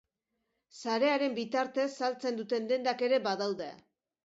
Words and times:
Sarearen 0.79 1.35
bitartez 1.41 1.87
saltzen 2.01 2.41
duten 2.41 2.69
dendak 2.73 3.07
ere 3.11 3.23
badaude. 3.31 3.71